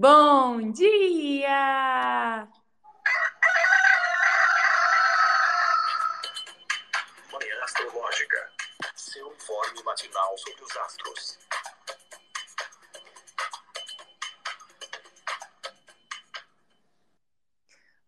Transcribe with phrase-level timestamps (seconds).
[0.00, 2.46] Bom dia!
[7.32, 8.36] Manhã Astrológica.
[8.94, 11.38] Seu informe matinal sobre os astros.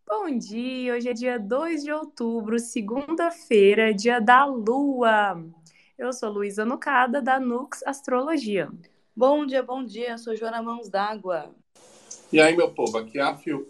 [0.07, 0.95] Bom dia!
[0.95, 5.45] Hoje é dia 2 de outubro, segunda-feira, dia da Lua.
[5.99, 8.71] Eu sou Luísa Nucada, da Nux Astrologia.
[9.17, 10.13] Bom dia, bom dia.
[10.13, 11.53] Eu sou Joana Mãos d'Água.
[12.33, 13.67] E aí, meu povo, aqui é a Fio.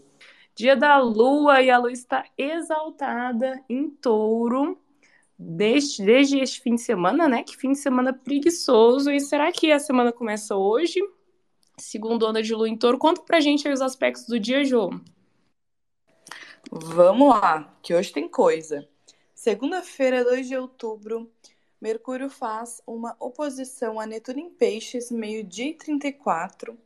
[0.54, 4.78] Dia da Lua e a Lua está exaltada em touro
[5.38, 7.42] desde, desde este fim de semana, né?
[7.42, 9.10] Que fim de semana preguiçoso.
[9.10, 11.00] E será que a semana começa hoje?
[11.78, 12.98] Segundo onda de Lua em touro.
[12.98, 14.90] Conta pra gente aí os aspectos do dia, Jô.
[16.70, 18.86] Vamos lá, que hoje tem coisa.
[19.34, 21.30] Segunda-feira, 2 de outubro,
[21.80, 26.76] Mercúrio faz uma oposição a Netuno em Peixes, meio-dia e 34.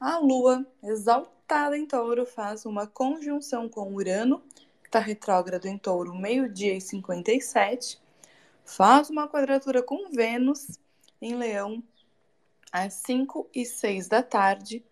[0.00, 4.40] A Lua, exaltada em Touro, faz uma conjunção com Urano,
[4.80, 8.00] que está retrógrado em Touro, meio-dia e 57.
[8.64, 10.78] Faz uma quadratura com Vênus
[11.20, 11.82] em Leão,
[12.70, 14.84] às 5 e 6 da tarde.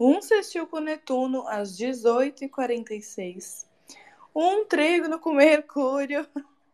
[0.00, 3.66] Um sextil com Netuno, às 18h46.
[4.34, 6.26] Um trígono com Mercúrio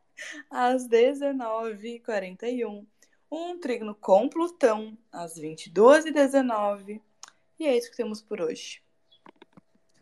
[0.49, 2.87] às 19h41.
[3.29, 7.01] Um trígono com Plutão, às 22h19.
[7.63, 8.83] E é isso que temos por hoje.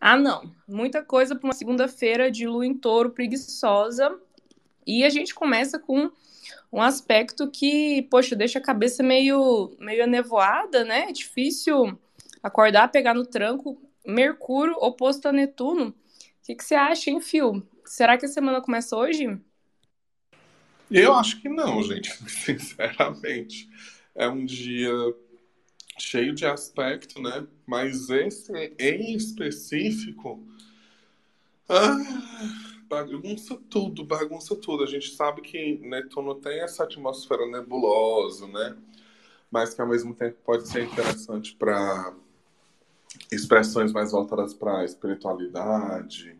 [0.01, 0.51] Ah, não.
[0.67, 4.19] Muita coisa para uma segunda-feira de lua em touro preguiçosa.
[4.87, 6.11] E a gente começa com
[6.73, 11.11] um aspecto que, poxa, deixa a cabeça meio, meio anevoada, né?
[11.11, 12.01] É difícil
[12.43, 13.79] acordar, pegar no tranco.
[14.07, 15.89] Mercúrio oposto a Netuno.
[15.89, 15.95] O
[16.43, 17.63] que, que você acha, hein, Fio?
[17.85, 19.39] Será que a semana começa hoje?
[20.91, 23.69] Eu acho que não, gente, sinceramente.
[24.15, 24.91] É um dia
[26.01, 27.47] cheio de aspecto, né?
[27.67, 30.43] Mas esse em específico.
[31.69, 31.97] Ah,
[32.89, 34.83] bagunça tudo, bagunça tudo.
[34.83, 38.77] A gente sabe que Netuno tem essa atmosfera nebulosa, né?
[39.51, 42.15] Mas que ao mesmo tempo pode ser interessante para
[43.31, 46.37] expressões mais voltadas para espiritualidade,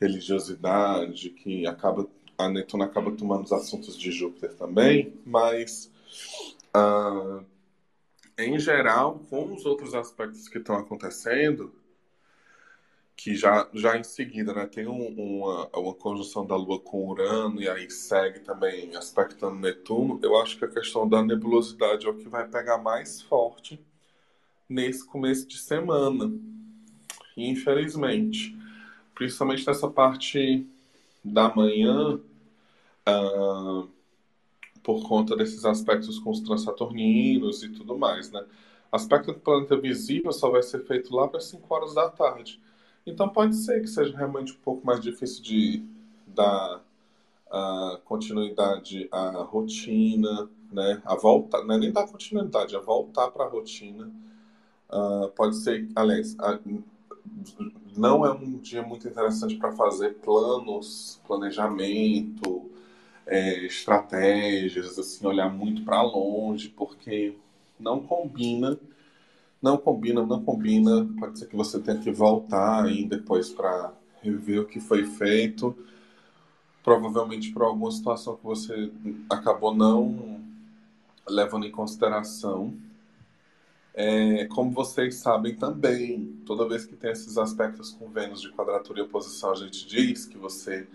[0.00, 5.90] religiosidade, que acaba a Netuno acaba tomando os assuntos de Júpiter também, mas
[6.72, 7.44] uh,
[8.38, 11.74] em geral, com os outros aspectos que estão acontecendo,
[13.16, 17.60] que já, já em seguida né, tem um, uma, uma conjunção da Lua com Urano
[17.60, 22.14] e aí segue também aspectando Netuno, eu acho que a questão da nebulosidade é o
[22.14, 23.84] que vai pegar mais forte
[24.68, 26.32] nesse começo de semana,
[27.36, 28.56] infelizmente.
[29.16, 30.64] Principalmente nessa parte
[31.24, 32.20] da manhã,
[33.08, 33.88] uh,
[34.88, 38.42] por conta desses aspectos com os transaturninos e tudo mais, né?
[38.90, 42.58] Aspecto do planeta visível só vai ser feito lá para 5 horas da tarde.
[43.06, 45.84] Então pode ser que seja realmente um pouco mais difícil de
[46.26, 46.82] dar
[47.48, 51.02] uh, continuidade à rotina, né?
[51.04, 54.10] A volta, não é nem dar continuidade, é voltar para a rotina.
[54.88, 56.34] Uh, pode ser, aliás,
[57.94, 62.67] não é um dia muito interessante para fazer planos, planejamento,
[63.28, 67.36] é, estratégias, assim, olhar muito para longe, porque
[67.78, 68.78] não combina,
[69.60, 71.06] não combina, não combina.
[71.20, 75.76] Pode ser que você tenha que voltar aí depois para rever o que foi feito,
[76.82, 78.90] provavelmente por alguma situação que você
[79.30, 80.40] acabou não
[81.28, 82.74] levando em consideração.
[83.92, 89.00] É, como vocês sabem também, toda vez que tem esses aspectos com Vênus de quadratura
[89.00, 90.86] e oposição, a gente diz que você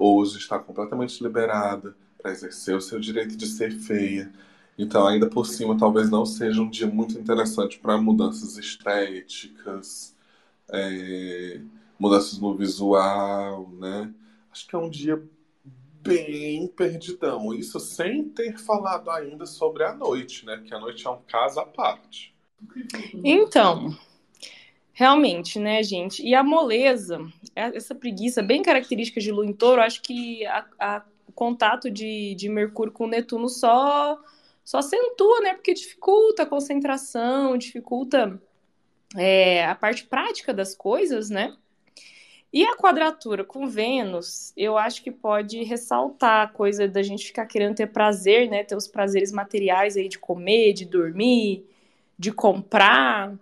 [0.00, 4.32] hoje está completamente liberada para exercer o seu direito de ser feia.
[4.78, 10.16] Então, ainda por cima, talvez não seja um dia muito interessante para mudanças estéticas,
[10.70, 11.60] é,
[11.98, 14.12] mudanças no visual, né?
[14.50, 15.22] Acho que é um dia
[16.02, 17.52] bem perdidão.
[17.52, 20.62] Isso sem ter falado ainda sobre a noite, né?
[20.64, 22.34] Que a noite é um caso à parte.
[23.22, 23.96] Então,
[25.00, 26.22] Realmente, né, gente?
[26.22, 27.26] E a moleza,
[27.56, 31.90] é, essa preguiça bem característica de Lua em Touro, acho que a, a, o contato
[31.90, 34.20] de, de Mercúrio com Netuno só,
[34.62, 35.54] só acentua, né?
[35.54, 38.38] Porque dificulta a concentração, dificulta
[39.16, 41.56] é, a parte prática das coisas, né?
[42.52, 47.46] E a quadratura com Vênus, eu acho que pode ressaltar a coisa da gente ficar
[47.46, 48.64] querendo ter prazer, né?
[48.64, 51.64] Ter os prazeres materiais aí de comer, de dormir,
[52.18, 53.34] de comprar.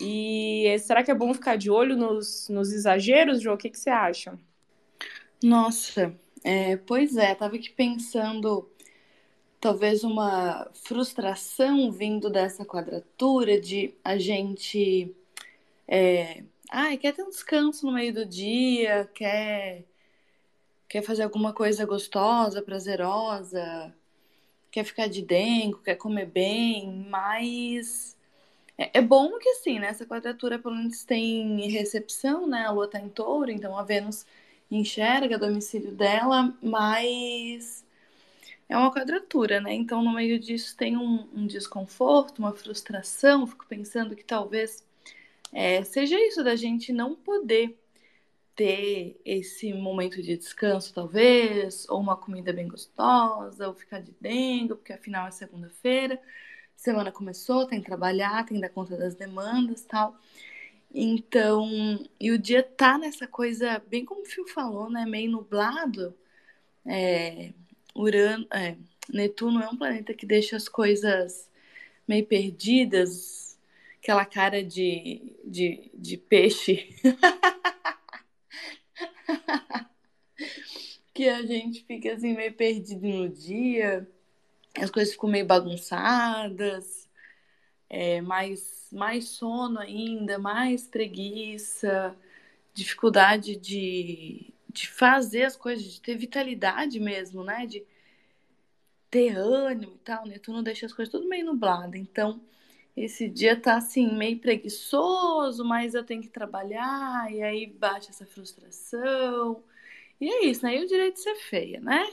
[0.00, 3.56] E será que é bom ficar de olho nos, nos exageros, João?
[3.56, 4.38] O que, que você acha?
[5.42, 6.14] Nossa,
[6.44, 8.68] é, pois é, tava aqui pensando
[9.60, 15.14] talvez uma frustração vindo dessa quadratura de a gente
[15.86, 19.84] é, ai, quer ter um descanso no meio do dia, quer,
[20.88, 23.94] quer fazer alguma coisa gostosa, prazerosa,
[24.70, 28.17] quer ficar de dengo, quer comer bem, mas
[28.78, 29.88] é, é bom que assim, né?
[29.88, 32.64] Essa quadratura pelo menos tem recepção, né?
[32.66, 34.24] A Lua tá em touro, então a Vênus
[34.70, 37.84] enxerga o domicílio dela, mas
[38.68, 39.74] é uma quadratura, né?
[39.74, 43.46] Então, no meio disso tem um, um desconforto, uma frustração.
[43.46, 44.84] Fico pensando que talvez
[45.52, 47.78] é, seja isso da gente não poder
[48.54, 54.76] ter esse momento de descanso, talvez, ou uma comida bem gostosa, ou ficar de dengo,
[54.76, 56.20] porque afinal é segunda-feira,
[56.78, 60.16] semana começou, tem que trabalhar, tem que dar conta das demandas tal.
[60.94, 61.68] Então,
[62.20, 65.04] e o dia tá nessa coisa, bem como o Fio falou, né?
[65.04, 66.14] Meio nublado.
[66.86, 67.52] É,
[67.94, 68.76] Urano, é,
[69.12, 71.50] Netuno é um planeta que deixa as coisas
[72.06, 73.58] meio perdidas,
[74.00, 76.94] aquela cara de, de, de peixe.
[81.12, 84.08] que a gente fica assim meio perdido no dia,
[84.82, 87.08] as coisas ficam meio bagunçadas,
[87.88, 92.16] é, mais, mais sono ainda, mais preguiça,
[92.74, 97.66] dificuldade de, de fazer as coisas, de ter vitalidade mesmo, né?
[97.66, 97.84] De
[99.10, 100.26] ter ânimo e tal.
[100.26, 101.96] Netuno deixa as coisas tudo meio nublado.
[101.96, 102.40] Então,
[102.96, 108.26] esse dia tá assim, meio preguiçoso, mas eu tenho que trabalhar, e aí bate essa
[108.26, 109.62] frustração.
[110.20, 110.76] E é isso, né?
[110.76, 112.04] E o direito de ser feia, né?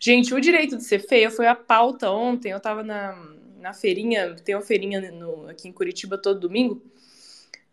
[0.00, 2.52] Gente, o direito de ser feia foi a pauta ontem.
[2.52, 3.16] Eu tava na,
[3.58, 6.82] na feirinha, tem uma feirinha no, aqui em Curitiba todo domingo.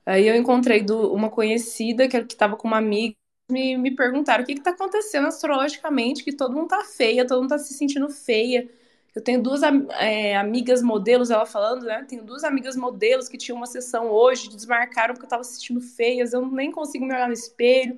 [0.06, 3.16] Aí eu encontrei do, uma conhecida que, que tava com uma amiga
[3.50, 7.50] me, me perguntaram o que está acontecendo astrologicamente, que todo mundo tá feia, todo mundo
[7.50, 8.70] tá se sentindo feia.
[9.16, 12.04] Eu tenho duas é, amigas modelos, ela falando, né?
[12.08, 15.80] Tenho duas amigas modelos que tinham uma sessão hoje, desmarcaram porque eu tava se sentindo
[15.80, 17.98] feias, eu nem consigo me olhar no espelho.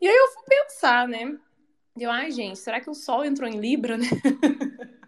[0.00, 1.36] E aí eu fui pensar, né?
[2.00, 4.06] Eu, ai, gente, será que o Sol entrou em Libra, né?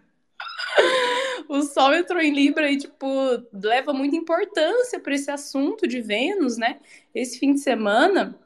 [1.47, 3.07] o Sol entrou em Libra e, tipo,
[3.53, 6.79] leva muita importância para esse assunto de Vênus, né?
[7.13, 8.37] Esse fim de semana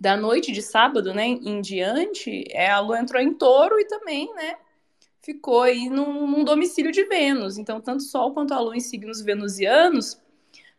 [0.00, 4.32] da noite de sábado, né, em diante, é, a Lua entrou em touro e também,
[4.34, 4.56] né,
[5.22, 7.58] ficou aí num, num, domicílio de Vênus.
[7.58, 10.20] Então, tanto Sol quanto a Lua em signos venusianos,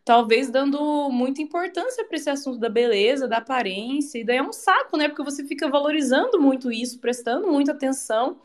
[0.08, 4.54] talvez dando muita importância para esse assunto da beleza, da aparência, e daí é um
[4.54, 8.40] saco, né, porque você fica valorizando muito isso, prestando muita atenção,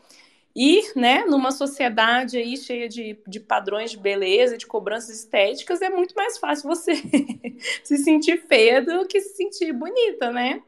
[0.53, 5.89] e, né, numa sociedade aí cheia de, de padrões de beleza, de cobranças estéticas, é
[5.89, 6.95] muito mais fácil você
[7.81, 10.61] se sentir feia do que se sentir bonita, né?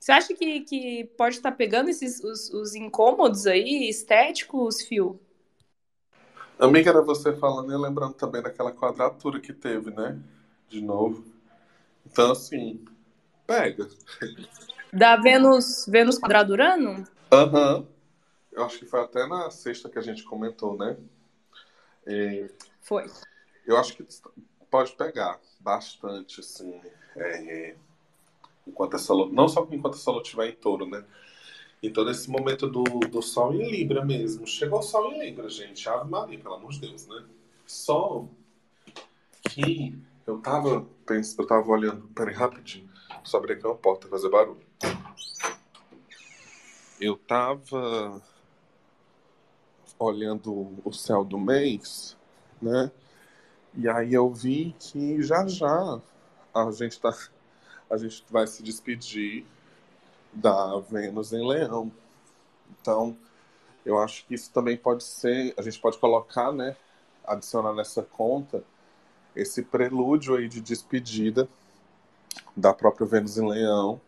[0.00, 5.20] Você acha que, que pode estar pegando esses os, os incômodos aí estéticos, Fio?
[6.62, 10.16] Amiga, era você falando e lembrando também daquela quadratura que teve, né?
[10.68, 11.24] De novo.
[12.06, 12.84] Então, assim,
[13.44, 13.88] pega.
[14.92, 17.04] Da Vênus, Vênus quadradurano?
[17.32, 17.78] Aham.
[17.78, 17.86] Uhum.
[18.52, 20.96] Eu acho que foi até na sexta que a gente comentou, né?
[22.06, 22.48] E
[22.80, 23.10] foi.
[23.66, 24.06] Eu acho que
[24.70, 26.80] pode pegar bastante, assim,
[27.16, 27.74] é,
[28.68, 31.02] enquanto essa não só enquanto essa lua estiver em touro, né?
[31.82, 34.46] Então, nesse momento do, do Sol em Libra mesmo.
[34.46, 35.88] Chegou o Sol em Libra, gente.
[35.88, 37.24] Ave Maria, pelo amor de Deus, né?
[37.66, 38.30] Sol
[39.50, 42.88] que eu tava eu tava olhando, peraí, rapidinho.
[43.24, 44.64] Só abrir aqui uma porta fazer barulho.
[47.00, 48.22] Eu tava
[49.98, 52.16] olhando o céu do mês,
[52.60, 52.90] né?
[53.74, 56.00] E aí eu vi que já já
[56.54, 57.12] a gente tá
[57.90, 59.44] a gente vai se despedir
[60.32, 61.92] da Vênus em Leão.
[62.80, 63.16] Então,
[63.84, 66.76] eu acho que isso também pode ser, a gente pode colocar, né,
[67.24, 68.62] adicionar nessa conta
[69.34, 71.48] esse prelúdio aí de despedida
[72.56, 74.00] da própria Vênus em Leão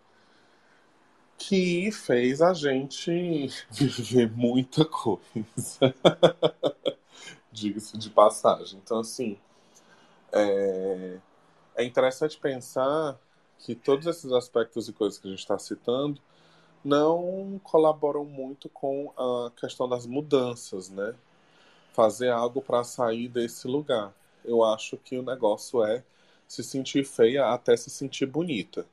[1.36, 5.94] que fez a gente viver muita coisa.
[7.52, 8.80] Diga-se de passagem.
[8.82, 9.38] Então, assim,
[10.32, 11.18] é...
[11.76, 13.18] é interessante pensar
[13.58, 16.20] que todos esses aspectos e coisas que a gente está citando
[16.84, 21.14] não colaboram muito com a questão das mudanças, né?
[21.92, 24.12] Fazer algo para sair desse lugar.
[24.44, 26.04] Eu acho que o negócio é
[26.46, 28.86] se sentir feia até se sentir bonita.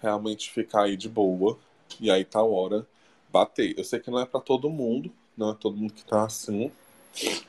[0.00, 1.58] Realmente ficar aí de boa,
[2.00, 2.86] e aí tá a hora
[3.30, 3.76] bater.
[3.78, 6.72] Eu sei que não é para todo mundo, não é todo mundo que tá assim.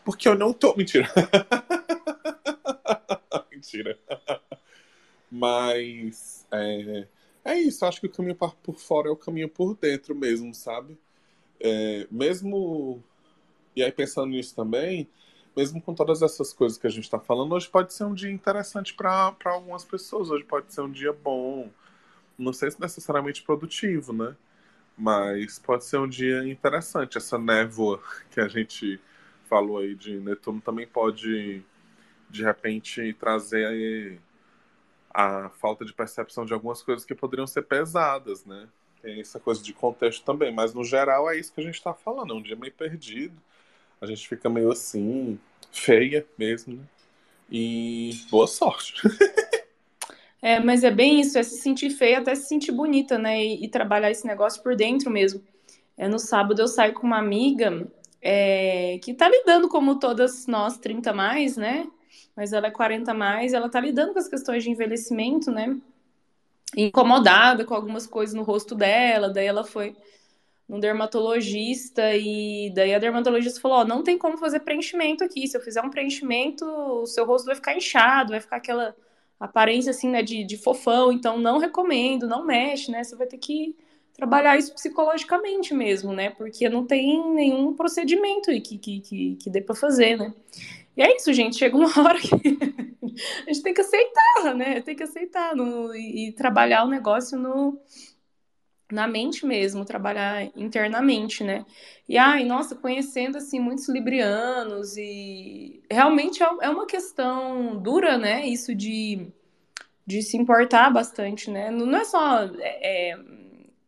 [0.03, 0.75] Porque eu não tô.
[0.75, 1.09] Mentira.
[3.51, 3.97] Mentira.
[5.31, 7.07] Mas é,
[7.43, 10.97] é isso, acho que o caminho por fora é o caminho por dentro mesmo, sabe?
[11.59, 13.03] É, mesmo.
[13.75, 15.07] E aí pensando nisso também,
[15.55, 18.31] mesmo com todas essas coisas que a gente está falando, hoje pode ser um dia
[18.31, 21.69] interessante para algumas pessoas, hoje pode ser um dia bom.
[22.37, 24.35] Não sei se necessariamente produtivo, né?
[24.97, 27.17] Mas pode ser um dia interessante.
[27.17, 28.99] Essa névoa que a gente
[29.49, 31.63] falou aí de Netuno também pode,
[32.29, 34.19] de repente, trazer
[35.09, 38.67] a falta de percepção de algumas coisas que poderiam ser pesadas, né?
[39.01, 41.93] Tem essa coisa de contexto também, mas no geral é isso que a gente está
[41.93, 43.35] falando, é um dia meio perdido,
[44.01, 45.39] a gente fica meio assim,
[45.71, 46.83] feia mesmo, né?
[47.51, 48.93] E boa sorte.
[50.41, 53.43] é, mas é bem isso, é se sentir feia até se sentir bonita, né?
[53.43, 55.41] E, e trabalhar esse negócio por dentro mesmo.
[55.97, 57.87] É, no sábado eu saio com uma amiga
[58.21, 61.87] é, que tá lidando como todas nós, 30 mais, né?
[62.39, 65.75] Mas ela é 40 mais, ela tá lidando com as questões de envelhecimento, né?
[66.73, 69.93] Incomodada com algumas coisas no rosto dela, daí ela foi
[70.65, 75.57] num dermatologista e daí a dermatologista falou, ó, não tem como fazer preenchimento aqui, se
[75.57, 78.95] eu fizer um preenchimento, o seu rosto vai ficar inchado, vai ficar aquela
[79.37, 83.37] aparência assim, né, de, de fofão, então não recomendo, não mexe, né, você vai ter
[83.37, 83.75] que
[84.13, 89.59] trabalhar isso psicologicamente mesmo, né, porque não tem nenhum procedimento que, que, que, que dê
[89.59, 90.33] para fazer, né.
[90.95, 92.35] E é isso, gente, chega uma hora que
[93.47, 97.79] a gente tem que aceitar, né, tem que aceitar no, e, trabalhar o negócio no
[98.91, 101.63] na mente mesmo, trabalhar internamente, né?
[102.07, 108.47] E ai, nossa, conhecendo assim muitos librianos e realmente é, é uma questão dura, né?
[108.47, 109.27] Isso de,
[110.07, 111.69] de se importar bastante, né?
[111.69, 113.17] Não é só é, é,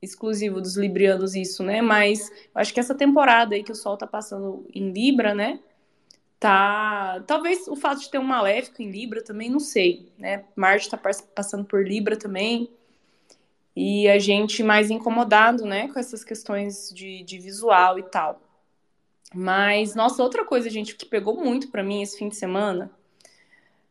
[0.02, 1.82] exclusivo dos librianos isso, né?
[1.82, 5.60] Mas eu acho que essa temporada aí que o Sol tá passando em Libra, né?
[6.42, 10.44] Tá, talvez o fato de ter um maléfico em Libra também, não sei, né?
[10.56, 12.68] Marte tá passando por Libra também
[13.76, 18.42] e a gente mais incomodado, né, com essas questões de, de visual e tal.
[19.36, 22.90] Mas, nossa, outra coisa, gente, que pegou muito para mim esse fim de semana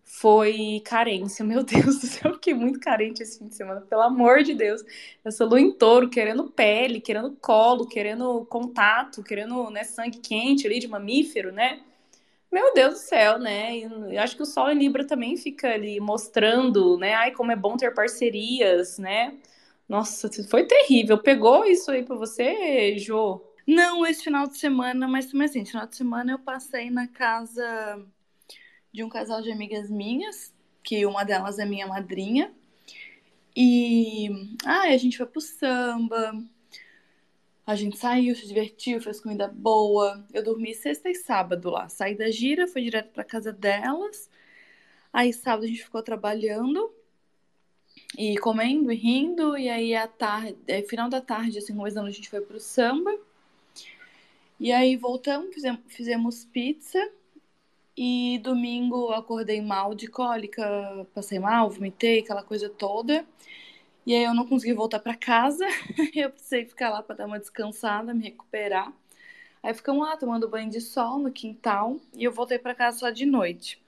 [0.03, 1.45] foi carência.
[1.47, 4.55] Meu Deus do céu, eu fiquei muito carente esse fim de semana, pelo amor de
[4.55, 4.83] Deus.
[5.25, 10.81] Essa lua em touro, querendo pele, querendo colo, querendo contato, querendo né, sangue quente ali
[10.81, 11.81] de mamífero, né?
[12.51, 13.79] Meu Deus do céu, né?
[13.79, 17.15] Eu acho que o Sol em Libra também fica ali mostrando, né?
[17.15, 19.39] Ai, como é bom ter parcerias, né?
[19.89, 21.19] Nossa, foi terrível.
[21.19, 23.41] Pegou isso aí pra você, Jô?
[23.67, 27.07] Não, esse final de semana, mas também assim, esse final de semana eu passei na
[27.07, 28.05] casa
[28.93, 30.53] de um casal de amigas minhas,
[30.83, 32.53] que uma delas é minha madrinha.
[33.55, 34.29] E
[34.65, 36.33] ah, a gente foi pro samba.
[37.71, 40.27] A gente saiu, se divertiu, fez comida boa.
[40.35, 41.89] Eu dormi sexta e sábado lá.
[41.89, 44.29] Saí da gira, fui direto pra casa delas.
[45.13, 46.93] Aí sábado a gente ficou trabalhando
[48.19, 52.11] e comendo e rindo, e aí à tarde, é, final da tarde, assim, começando, a
[52.11, 53.17] gente foi pro samba.
[54.59, 56.99] E aí voltamos, fizemos, fizemos pizza.
[57.97, 63.25] E domingo acordei mal de cólica, passei mal, vomitei, aquela coisa toda.
[64.11, 65.65] E aí eu não consegui voltar para casa.
[66.17, 68.93] eu precisei ficar lá para dar uma descansada, me recuperar.
[69.63, 73.11] Aí ficamos lá tomando banho de sol no quintal e eu voltei para casa só
[73.11, 73.81] de noite.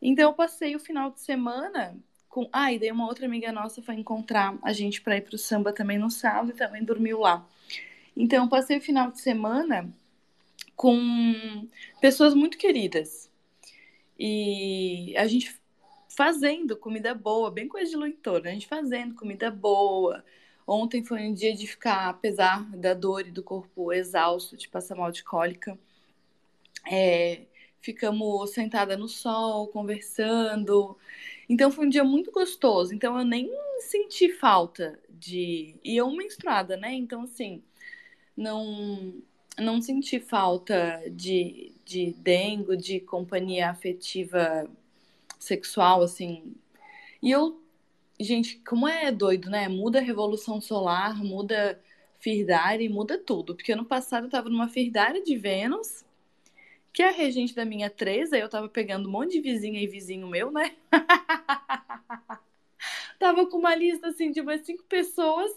[0.00, 1.94] Então eu passei o final de semana
[2.30, 2.48] com.
[2.50, 5.70] Ah, e daí uma outra amiga nossa foi encontrar a gente para ir pro samba
[5.70, 7.46] também no sábado e também dormiu lá.
[8.16, 9.86] Então, passei o final de semana
[10.74, 11.68] com
[12.00, 13.30] pessoas muito queridas.
[14.18, 15.60] E a gente
[16.14, 18.50] fazendo comida boa, bem coisa de leitor, né?
[18.50, 20.24] a gente fazendo comida boa.
[20.66, 24.94] Ontem foi um dia de ficar, apesar da dor e do corpo exausto, de passar
[24.94, 25.78] mal de cólica.
[26.90, 27.42] É,
[27.80, 30.96] ficamos sentada no sol, conversando.
[31.48, 32.94] Então foi um dia muito gostoso.
[32.94, 33.50] Então eu nem
[33.80, 35.76] senti falta de.
[35.84, 36.94] E eu menstruada, né?
[36.94, 37.62] Então, assim,
[38.36, 39.14] não,
[39.58, 44.68] não senti falta de, de dengo, de companhia afetiva
[45.42, 46.54] sexual, assim.
[47.22, 47.60] E eu.
[48.20, 49.68] Gente, como é doido, né?
[49.68, 51.80] Muda a revolução solar, muda
[52.20, 53.54] Firdare, muda tudo.
[53.54, 56.04] Porque ano passado eu tava numa Firdare de Vênus
[56.92, 59.86] que é a regente da minha 13, eu tava pegando um monte de vizinha e
[59.86, 60.76] vizinho meu, né?
[63.18, 65.50] tava com uma lista assim de umas cinco pessoas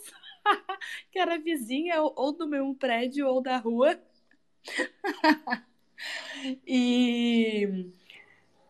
[1.11, 3.99] que era vizinha ou do meu prédio ou da rua.
[6.65, 7.91] e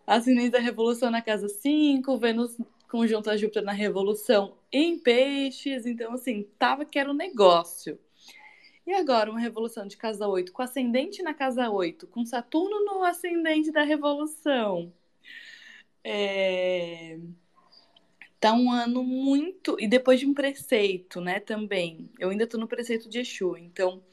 [0.05, 2.57] assinei da Revolução na casa 5, Vênus
[2.89, 8.00] conjunto a Júpiter na Revolução em Peixes, então assim, tava que era um negócio.
[8.88, 13.03] E agora, uma revolução de casa 8, com ascendente na casa 8, com Saturno no
[13.03, 14.93] ascendente da revolução.
[16.03, 17.17] É...
[18.39, 19.75] Tá um ano muito.
[19.79, 22.09] E depois de um preceito, né, também.
[22.19, 24.03] Eu ainda tô no preceito de Exu, então.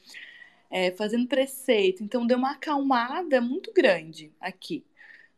[0.71, 2.03] é, fazendo preceito.
[2.03, 4.83] Então deu uma acalmada muito grande aqui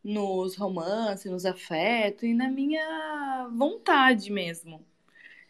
[0.06, 4.80] nos romances, nos afetos e na minha vontade mesmo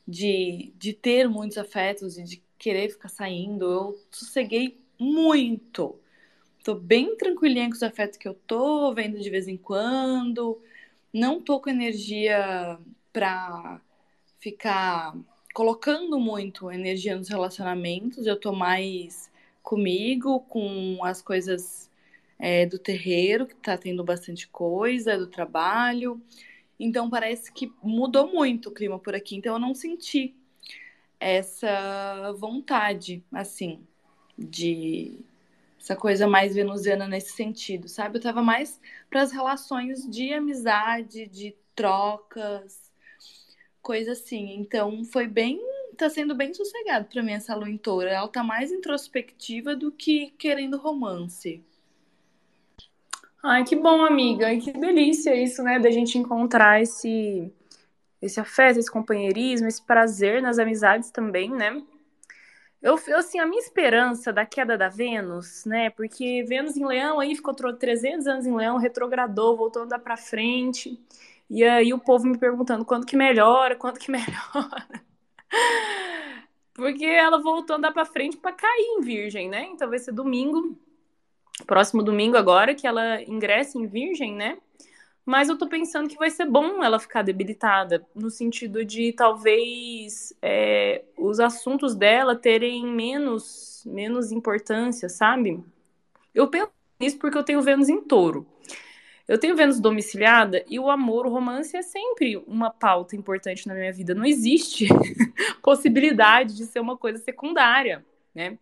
[0.08, 3.66] de, de ter muitos afetos e de querer ficar saindo.
[3.66, 6.00] Eu sosseguei muito.
[6.64, 10.58] Tô bem tranquilinha com os afetos que eu tô, vendo de vez em quando.
[11.12, 12.78] Não tô com energia
[13.12, 13.78] pra
[14.40, 15.14] ficar
[15.52, 18.26] colocando muito energia nos relacionamentos.
[18.26, 19.30] Eu tô mais
[19.62, 21.90] comigo, com as coisas
[22.38, 26.21] é, do terreiro, que tá tendo bastante coisa, do trabalho.
[26.78, 29.37] Então parece que mudou muito o clima por aqui.
[29.37, 30.35] Então eu não senti
[31.19, 33.81] essa vontade, assim,
[34.38, 35.19] de
[35.81, 38.19] essa coisa mais venusiana nesse sentido, sabe?
[38.19, 42.90] Eu tava mais para as relações de amizade, de trocas,
[43.81, 44.55] coisa assim.
[44.57, 45.61] Então foi bem,
[45.97, 48.09] tá sendo bem sossegado para mim essa lua em touro.
[48.09, 51.64] Ela tá mais introspectiva do que querendo romance.
[53.43, 54.55] Ai, que bom, amiga.
[54.59, 55.78] Que delícia isso, né?
[55.78, 57.52] Da gente encontrar esse,
[58.23, 61.83] esse afeto, esse companheirismo, esse prazer nas amizades também, né?
[62.81, 65.90] Eu, eu, assim, a minha esperança da queda da Vênus, né?
[65.90, 70.16] Porque Vênus em Leão aí ficou 300 anos em Leão, retrogradou, voltou a andar pra
[70.16, 71.00] frente.
[71.49, 74.87] E aí o povo me perguntando quando que melhora, quando que melhora.
[76.75, 79.64] Porque ela voltou a andar pra frente para cair em Virgem, né?
[79.66, 80.76] Então vai ser domingo,
[81.64, 84.58] próximo domingo agora, que ela ingressa em Virgem, né?
[85.25, 90.32] Mas eu tô pensando que vai ser bom ela ficar debilitada, no sentido de talvez
[90.40, 95.60] é, os assuntos dela terem menos, menos importância, sabe?
[96.32, 96.70] Eu penso
[97.00, 98.46] nisso porque eu tenho Vênus em touro.
[99.26, 103.75] Eu tenho Vênus domiciliada e o amor, o romance é sempre uma pauta importante na
[103.75, 104.14] minha vida.
[104.14, 104.86] Não existe
[105.60, 108.56] possibilidade de ser uma coisa secundária, né?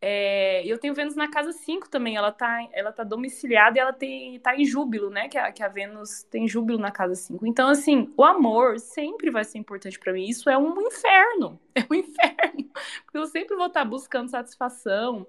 [0.00, 3.92] É, eu tenho Vênus na casa 5 também, ela tá, ela tá domiciliada e ela
[3.92, 5.28] tem, tá em júbilo, né?
[5.28, 7.46] Que a, que a Vênus tem júbilo na casa 5.
[7.46, 10.26] Então, assim, o amor sempre vai ser importante para mim.
[10.28, 12.70] Isso é um inferno, é um inferno.
[13.04, 15.26] Porque eu sempre vou estar tá buscando satisfação,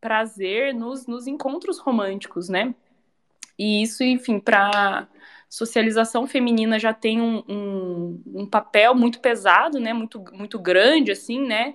[0.00, 2.74] prazer nos, nos encontros românticos, né?
[3.58, 5.08] E isso, enfim, para
[5.48, 9.92] socialização feminina já tem um, um, um papel muito pesado, né?
[9.92, 11.74] Muito, muito grande, assim, né?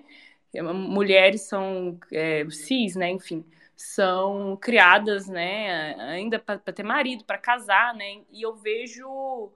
[0.61, 7.93] Mulheres são é, cis, né, enfim, são criadas, né, ainda para ter marido, para casar,
[7.93, 9.51] né, e eu vejo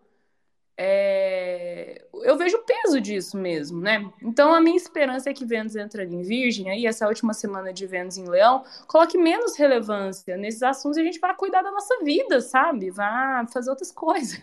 [0.82, 4.10] é, eu vejo o peso disso mesmo, né?
[4.22, 7.74] Então a minha esperança é que Vênus entre ali em Virgem, aí essa última semana
[7.74, 11.72] de Vênus em Leão, coloque menos relevância nesses assuntos e a gente vai cuidar da
[11.72, 12.92] nossa vida, sabe?
[12.92, 14.42] Vai fazer outras coisas.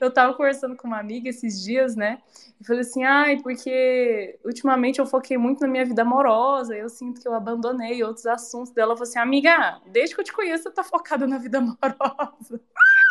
[0.00, 2.18] eu tava conversando com uma amiga esses dias, né?
[2.60, 7.20] E falei assim, ai, porque ultimamente eu foquei muito na minha vida amorosa, eu sinto
[7.20, 8.96] que eu abandonei outros assuntos dela.
[8.96, 12.60] Falei assim, amiga, desde que eu te conheço, você tá focada na vida amorosa.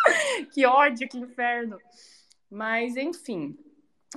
[0.52, 1.78] que ódio, que inferno.
[2.50, 3.56] Mas, enfim,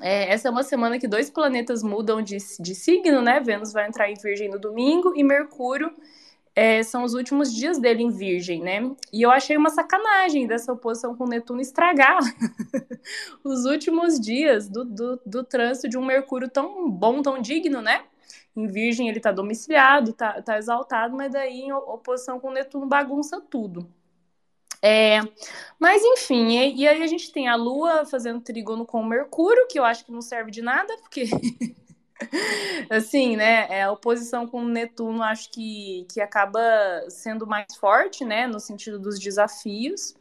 [0.01, 3.39] é, essa é uma semana que dois planetas mudam de, de signo, né?
[3.39, 5.93] Vênus vai entrar em Virgem no domingo e Mercúrio
[6.55, 8.91] é, são os últimos dias dele em Virgem, né?
[9.13, 12.19] E eu achei uma sacanagem dessa oposição com Netuno estragar
[13.43, 18.03] os últimos dias do, do, do trânsito de um Mercúrio tão bom, tão digno, né?
[18.55, 23.39] Em Virgem ele tá domiciliado, tá, tá exaltado, mas daí em oposição com Netuno bagunça
[23.39, 23.89] tudo.
[24.81, 25.19] É,
[25.77, 29.67] mas enfim, e, e, aí a gente tem a Lua fazendo trígono com o Mercúrio,
[29.67, 31.25] que eu acho que não serve de nada, porque
[32.89, 36.61] assim, né, é, a oposição com o Netuno acho que, que acaba
[37.09, 40.15] sendo mais forte, né, no sentido dos desafios,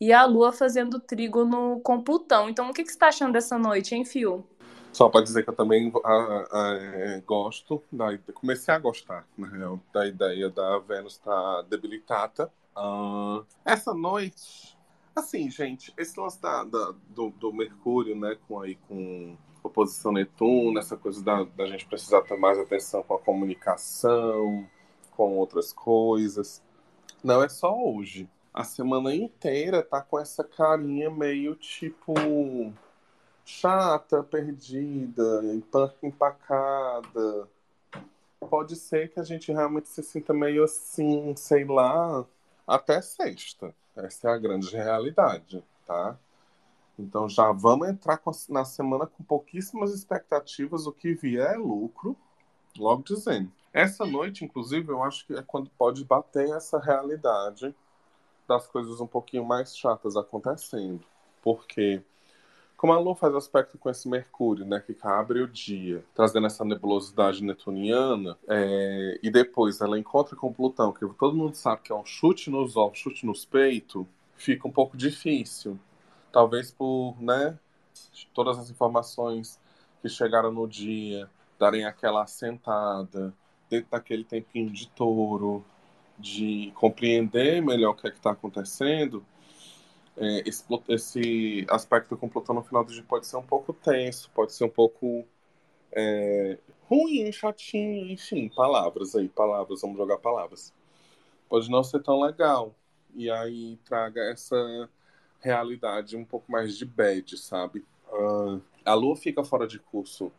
[0.00, 2.50] e a Lua fazendo trígono com Plutão.
[2.50, 4.44] Então, o que, que você está achando dessa noite, hein, Fio?
[4.92, 9.26] Só para dizer que eu também a, a, a, é, gosto, da, comecei a gostar,
[9.36, 14.76] na real, da ideia da Vênus estar tá debilitada, Uh, essa noite,
[15.14, 20.78] assim, gente, esse lance da, da do, do, Mercúrio, né, com aí com oposição Netuno,
[20.78, 24.68] essa coisa da, da gente precisar ter mais atenção com a comunicação,
[25.12, 26.62] com outras coisas.
[27.24, 28.28] Não é só hoje.
[28.52, 32.14] A semana inteira tá com essa carinha meio tipo
[33.44, 35.42] chata, perdida,
[36.02, 37.48] empacada.
[38.38, 42.24] Pode ser que a gente realmente se sinta meio assim, sei lá,
[42.66, 43.74] até sexta.
[43.96, 46.18] Essa é a grande realidade, tá?
[46.98, 50.86] Então já vamos entrar na semana com pouquíssimas expectativas.
[50.86, 52.16] O que vier é lucro,
[52.76, 53.52] logo dizendo.
[53.72, 57.74] Essa noite, inclusive, eu acho que é quando pode bater essa realidade
[58.48, 61.04] das coisas um pouquinho mais chatas acontecendo.
[61.42, 62.02] Porque
[62.76, 66.64] Como a Lua faz aspecto com esse Mercúrio, né, que abre o dia, trazendo essa
[66.64, 71.94] nebulosidade netuniana, é, e depois ela encontra com Plutão, que todo mundo sabe que é
[71.94, 74.04] um chute nos ovos, chute nos peitos,
[74.36, 75.78] fica um pouco difícil.
[76.30, 77.58] Talvez por, né,
[78.34, 79.58] todas as informações
[80.02, 83.32] que chegaram no dia, darem aquela assentada,
[83.70, 85.64] dentro daquele tempinho de touro,
[86.18, 89.24] de compreender melhor o que é está acontecendo,
[90.16, 94.30] é, esse, esse, aspecto com Plutão no final do dia pode ser um pouco tenso,
[94.34, 95.26] pode ser um pouco
[95.92, 100.72] é, ruim, chatinho, enfim, palavras aí, palavras, vamos jogar palavras.
[101.48, 102.74] Pode não ser tão legal.
[103.14, 104.90] E aí traga essa
[105.40, 107.84] realidade um pouco mais de bad, sabe?
[108.10, 110.30] Uh, a Lua fica fora de curso,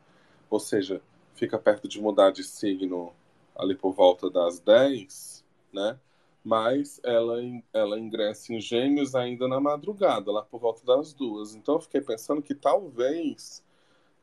[0.50, 1.02] ou seja,
[1.36, 3.14] fica perto de mudar de signo
[3.56, 6.00] ali por volta das 10, né?
[6.48, 7.42] Mas ela,
[7.74, 11.54] ela ingressa em Gêmeos ainda na madrugada, lá por volta das duas.
[11.54, 13.62] Então eu fiquei pensando que talvez,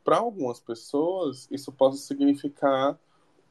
[0.03, 2.97] para algumas pessoas, isso possa significar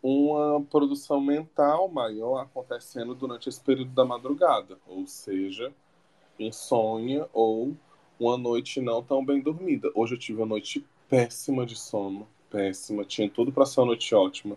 [0.03, 5.73] uma produção mental maior acontecendo durante esse período da madrugada, ou seja,
[6.37, 7.77] insônia ou
[8.19, 9.89] uma noite não tão bem dormida.
[9.95, 14.13] Hoje eu tive uma noite péssima de sono, péssima, tinha tudo para ser uma noite
[14.17, 14.57] ótima,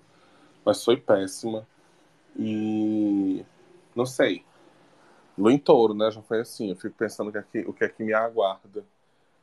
[0.66, 1.68] mas foi péssima.
[2.36, 3.46] E
[3.98, 4.46] não sei.
[5.38, 6.12] No entorno, né?
[6.12, 6.70] Já foi assim.
[6.70, 8.86] Eu fico pensando que aqui, o que é que me aguarda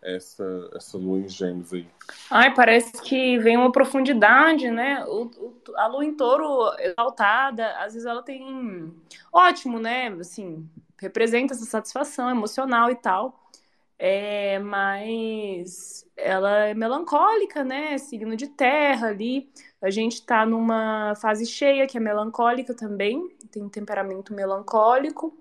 [0.05, 1.89] essa, essa lua em gêmeos aí.
[2.31, 5.05] Ai, parece que vem uma profundidade, né?
[5.07, 8.93] O, o, a lua em touro exaltada, às vezes ela tem.
[9.33, 10.09] Ótimo, né?
[10.21, 10.69] Assim,
[11.01, 13.41] representa essa satisfação emocional e tal.
[13.99, 17.97] É, mas ela é melancólica, né?
[17.97, 19.49] Signo de terra ali.
[19.81, 25.33] A gente está numa fase cheia, que é melancólica também, tem temperamento melancólico.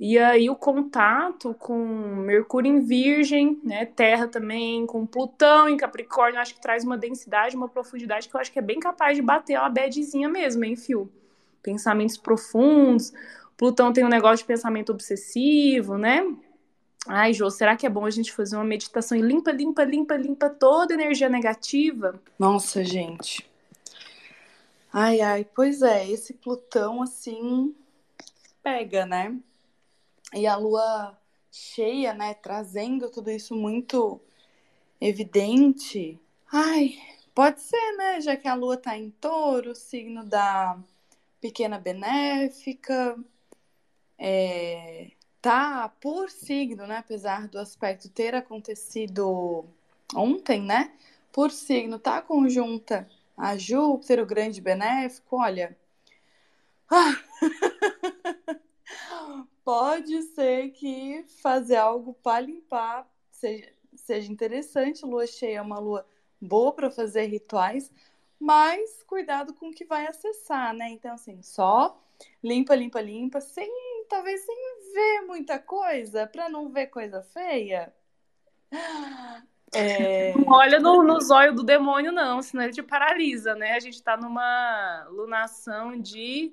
[0.00, 6.40] E aí o contato com Mercúrio em Virgem, né, Terra também, com Plutão em Capricórnio,
[6.40, 9.22] acho que traz uma densidade, uma profundidade que eu acho que é bem capaz de
[9.22, 11.08] bater uma bedzinha mesmo, hein, Fio?
[11.62, 13.12] Pensamentos profundos.
[13.56, 16.26] Plutão tem um negócio de pensamento obsessivo, né?
[17.06, 20.16] Ai, Jô, será que é bom a gente fazer uma meditação e limpa, limpa, limpa,
[20.16, 22.20] limpa toda energia negativa?
[22.38, 23.48] Nossa, gente.
[24.96, 27.74] Ai, ai, pois é, esse Plutão assim
[28.62, 29.36] pega, né?
[30.34, 31.18] E a lua
[31.50, 34.20] cheia, né, trazendo tudo isso muito
[35.00, 36.20] evidente.
[36.52, 36.96] Ai,
[37.34, 38.20] pode ser, né?
[38.20, 40.78] Já que a lua tá em touro, signo da
[41.40, 43.18] pequena benéfica.
[44.18, 45.10] É,
[45.42, 46.98] tá por signo, né?
[46.98, 49.64] Apesar do aspecto ter acontecido
[50.14, 50.92] ontem, né?
[51.32, 55.36] Por signo, tá conjunta a Júpiter, o grande benéfico.
[55.36, 55.76] Olha.
[59.64, 65.04] Pode ser que fazer algo para limpar seja, seja interessante.
[65.04, 66.06] Lua cheia é uma lua
[66.40, 67.90] boa para fazer rituais,
[68.38, 70.90] mas cuidado com o que vai acessar, né?
[70.90, 72.00] Então, assim, só
[72.42, 73.68] limpa, limpa, limpa, sem
[74.08, 74.56] talvez sem
[74.94, 77.92] ver muita coisa, para não ver coisa feia.
[79.74, 80.32] É...
[80.36, 83.72] Não olha no, no zóio do demônio, não, senão ele te paralisa, né?
[83.72, 86.52] A gente tá numa lunação de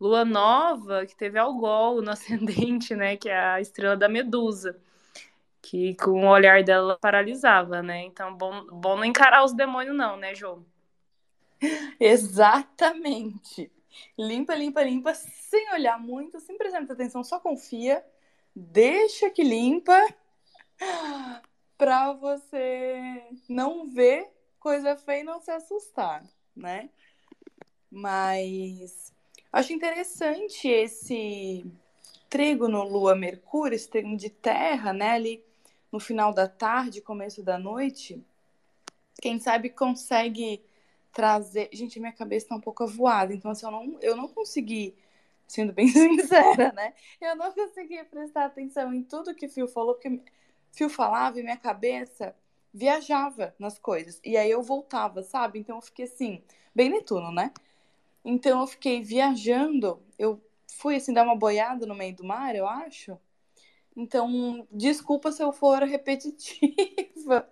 [0.00, 3.16] lua nova que teve Algol no ascendente, né?
[3.16, 4.80] Que é a estrela da Medusa.
[5.60, 8.02] Que com o olhar dela paralisava, né?
[8.04, 10.64] Então, bom, bom não encarar os demônios, não, né, João?
[12.00, 13.70] Exatamente.
[14.18, 18.04] Limpa, limpa, limpa, sem olhar muito, sem prestar muita atenção, só confia,
[18.56, 19.94] deixa que limpa
[21.76, 26.88] para você não ver coisa feia e não se assustar, né?
[27.90, 29.12] Mas
[29.52, 31.64] acho interessante esse
[32.30, 35.10] trígono Lua-Mercúrio, esse trígono de terra, né?
[35.10, 35.44] Ali
[35.90, 38.24] no final da tarde, começo da noite.
[39.20, 40.62] Quem sabe consegue
[41.12, 41.68] trazer.
[41.72, 44.96] Gente, minha cabeça tá um pouco avoada, então assim, eu não, eu não consegui,
[45.46, 46.94] sendo bem sincera, né?
[47.20, 50.20] Eu não consegui prestar atenção em tudo que o Fio falou, porque
[50.72, 52.34] Fio falava e minha cabeça
[52.72, 54.20] viajava nas coisas.
[54.24, 55.58] E aí eu voltava, sabe?
[55.58, 56.42] Então eu fiquei assim,
[56.74, 57.52] bem Netuno, né?
[58.24, 60.40] Então eu fiquei viajando, eu
[60.78, 63.18] fui assim dar uma boiada no meio do mar, eu acho.
[63.94, 67.48] Então, desculpa se eu for repetitiva.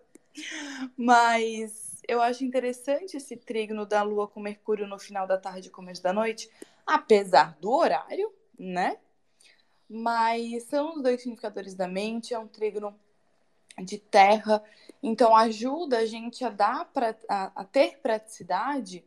[0.96, 5.70] Mas eu acho interessante esse trígono da Lua com Mercúrio no final da tarde e
[5.70, 6.50] começo da noite,
[6.86, 8.96] apesar do horário, né?
[9.88, 12.98] Mas são os dois significadores da mente, é um trígono
[13.84, 14.62] de terra,
[15.02, 19.04] então ajuda a gente a dar pra, a, a ter praticidade,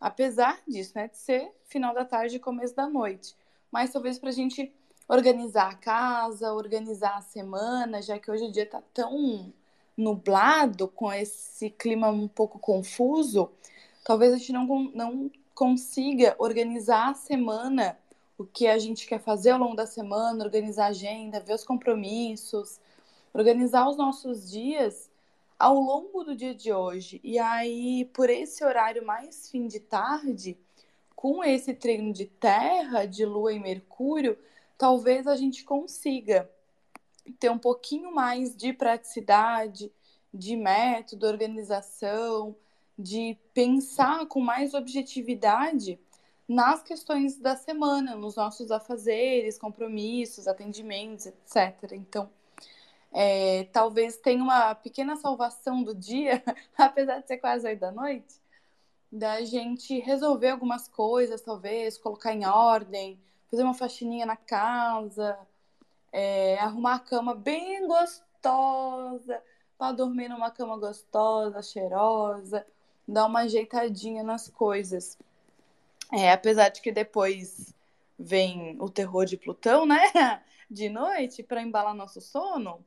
[0.00, 1.08] apesar disso, né?
[1.08, 3.36] De ser final da tarde e começo da noite.
[3.70, 4.72] Mas talvez para a gente
[5.08, 9.52] organizar a casa, organizar a semana, já que hoje o dia tá tão
[9.96, 13.50] nublado, com esse clima um pouco confuso,
[14.04, 17.98] talvez a gente não, não consiga organizar a semana,
[18.38, 21.64] o que a gente quer fazer ao longo da semana, organizar a agenda, ver os
[21.64, 22.80] compromissos,
[23.32, 25.10] organizar os nossos dias
[25.58, 27.20] ao longo do dia de hoje.
[27.22, 30.58] E aí, por esse horário mais fim de tarde,
[31.14, 34.36] com esse treino de terra, de lua e mercúrio,
[34.76, 36.50] talvez a gente consiga
[37.38, 39.92] ter um pouquinho mais de praticidade,
[40.34, 42.56] de método, organização,
[42.98, 45.98] de pensar com mais objetividade
[46.48, 51.92] nas questões da semana, nos nossos afazeres, compromissos, atendimentos, etc.
[51.92, 52.28] Então,
[53.12, 56.42] é, talvez tenha uma pequena salvação do dia,
[56.76, 58.40] apesar de ser quase oito da noite,
[59.10, 63.20] da gente resolver algumas coisas, talvez, colocar em ordem,
[63.50, 65.38] fazer uma faxininha na casa,
[66.10, 69.42] é, arrumar a cama bem gostosa,
[69.76, 72.64] para dormir numa cama gostosa, cheirosa,
[73.06, 75.18] dar uma ajeitadinha nas coisas.
[76.12, 77.74] É, apesar de que depois
[78.18, 80.00] vem o terror de Plutão, né?
[80.70, 82.82] De noite, para embalar nosso sono.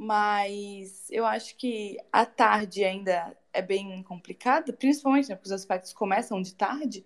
[0.00, 5.92] Mas eu acho que a tarde ainda é bem complicada, principalmente né, porque os aspectos
[5.92, 7.04] começam de tarde.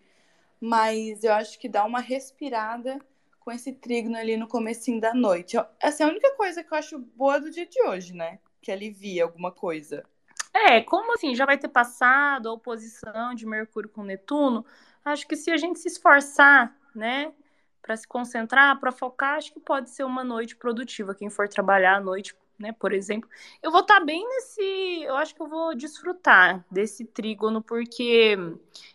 [0.61, 3.01] Mas eu acho que dá uma respirada
[3.41, 5.57] com esse trígono ali no comecinho da noite.
[5.81, 8.39] Essa é a única coisa que eu acho boa do dia de hoje, né?
[8.61, 10.05] Que alivia alguma coisa.
[10.53, 14.67] É, como assim, já vai ter passado a oposição de Mercúrio com Netuno,
[15.03, 17.33] acho que se a gente se esforçar, né,
[17.81, 21.15] para se concentrar, para focar, acho que pode ser uma noite produtiva.
[21.15, 22.73] Quem for trabalhar à noite né?
[22.73, 23.29] Por exemplo,
[23.63, 25.03] eu vou estar tá bem nesse.
[25.03, 28.39] Eu acho que eu vou desfrutar desse trígono, porque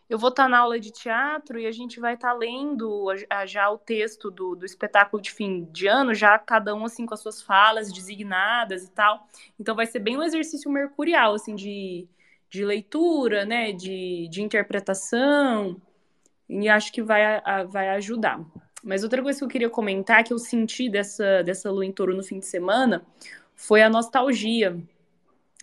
[0.10, 3.08] eu vou estar tá na aula de teatro e a gente vai estar tá lendo
[3.46, 7.14] já o texto do, do espetáculo de fim de ano, já cada um assim com
[7.14, 9.28] as suas falas designadas e tal.
[9.60, 12.08] Então vai ser bem um exercício mercurial, assim, de,
[12.50, 13.74] de leitura, né?
[13.74, 15.80] De, de interpretação.
[16.50, 17.22] E acho que vai,
[17.68, 18.40] vai ajudar.
[18.84, 22.16] Mas outra coisa que eu queria comentar que eu senti dessa, dessa lua em touro
[22.16, 23.06] no fim de semana
[23.58, 24.78] foi a nostalgia,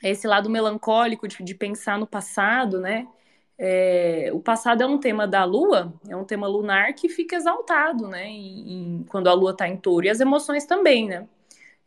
[0.02, 3.08] esse lado melancólico de, de pensar no passado, né?
[3.56, 8.08] É, o passado é um tema da Lua, é um tema lunar que fica exaltado,
[8.08, 8.26] né?
[8.26, 11.26] Em, em, quando a Lua está em touro, e as emoções também, né?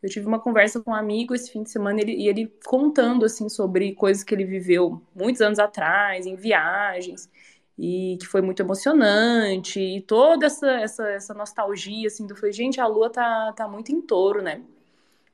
[0.02, 3.24] Eu tive uma conversa com um amigo esse fim de semana ele, e ele contando
[3.26, 7.30] assim sobre coisas que ele viveu muitos anos atrás, em viagens,
[7.78, 12.80] e que foi muito emocionante, e toda essa, essa, essa nostalgia, assim, do falei, gente,
[12.80, 14.62] a Lua tá, tá muito em touro, né?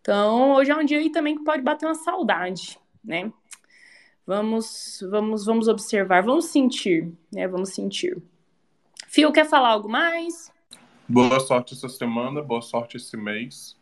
[0.05, 3.33] Então, hoje é um dia aí também que pode bater uma saudade, né?
[4.27, 7.49] Vamos, vamos, vamos observar, vamos sentir, né?
[7.49, 8.23] Vamos sentir.
[9.09, 10.53] Fio, quer falar algo mais?
[11.09, 13.79] Boa sorte essa semana, boa sorte esse mês.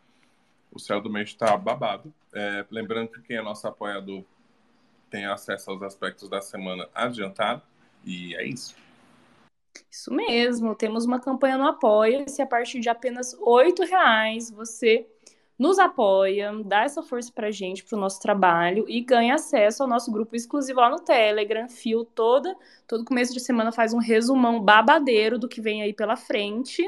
[0.71, 2.15] O céu do mês está babado.
[2.33, 4.23] É, lembrando que quem é nosso apoiador
[5.11, 7.63] tem acesso aos aspectos da semana adiantado.
[8.05, 8.77] E é isso.
[9.91, 15.09] Isso mesmo, temos uma campanha no Apoia-se a partir de apenas R$ reais você
[15.63, 20.11] nos apoia, dá essa força pra gente, pro nosso trabalho e ganha acesso ao nosso
[20.11, 21.69] grupo exclusivo lá no Telegram.
[21.69, 22.53] Fio toda,
[22.85, 26.85] todo começo de semana faz um resumão babadeiro do que vem aí pela frente.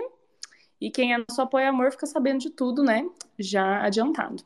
[0.81, 3.09] E quem é nosso apoio amor fica sabendo de tudo, né?
[3.39, 4.43] Já adiantado.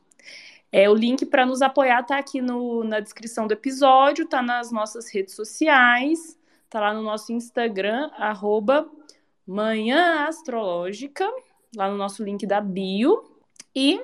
[0.70, 4.70] É, o link para nos apoiar tá aqui no, na descrição do episódio, tá nas
[4.70, 6.38] nossas redes sociais,
[6.68, 8.86] tá lá no nosso Instagram, arroba
[9.46, 11.26] Manhã Astrológica,
[11.74, 13.24] lá no nosso link da bio.
[13.74, 14.02] E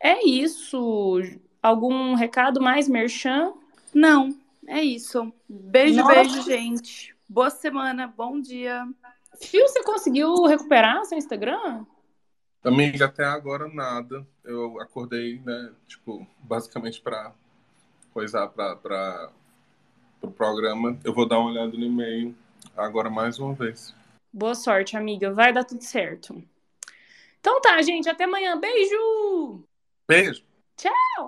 [0.00, 1.20] é isso.
[1.62, 3.52] Algum recado mais, Merchan?
[3.94, 5.32] Não, é isso.
[5.48, 6.14] Beijo, Nossa.
[6.14, 7.14] beijo, gente.
[7.28, 8.86] Boa semana, bom dia.
[9.42, 11.84] Fio, você conseguiu recuperar seu Instagram?
[12.64, 14.26] Amiga, até agora nada.
[14.44, 17.32] Eu acordei, né, tipo, basicamente para
[18.12, 19.30] coisar para
[20.22, 20.98] o pro programa.
[21.04, 22.34] Eu vou dar uma olhada no e-mail
[22.76, 23.94] agora mais uma vez.
[24.32, 25.32] Boa sorte, amiga.
[25.32, 26.42] Vai dar tudo certo.
[27.40, 28.08] Então tá, gente.
[28.08, 28.58] Até amanhã.
[28.58, 29.65] Beijo!
[30.08, 30.42] Beijo!
[30.76, 31.24] Tchau!